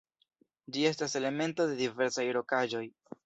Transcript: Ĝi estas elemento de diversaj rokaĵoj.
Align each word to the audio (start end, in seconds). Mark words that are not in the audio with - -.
Ĝi 0.77 0.85
estas 0.91 1.13
elemento 1.19 1.69
de 1.71 1.77
diversaj 1.83 2.25
rokaĵoj. 2.39 2.85